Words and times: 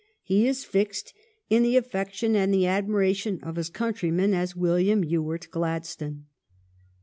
He 0.23 0.47
is 0.47 0.63
fixed 0.65 1.13
in 1.47 1.61
the 1.61 1.77
affection 1.77 2.35
and 2.35 2.51
the 2.51 2.65
admiration 2.65 3.39
of 3.43 3.55
his 3.55 3.69
countrymen 3.69 4.33
as 4.33 4.55
William 4.55 5.03
Ewart 5.03 5.47
Gladstone. 5.51 6.25